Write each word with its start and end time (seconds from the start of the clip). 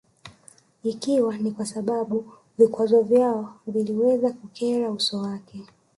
Ikiwa 0.83 1.37
ni 1.37 1.51
kwa 1.51 1.65
sababu 1.65 2.33
vikwazo 2.57 3.01
vyao 3.01 3.55
vilivyoweza 3.67 4.33
kukera 4.33 4.91
uso 4.91 5.17
wake 5.17 5.63